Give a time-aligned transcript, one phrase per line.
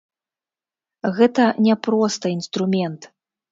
[1.19, 3.01] Гэта не проста інструмент.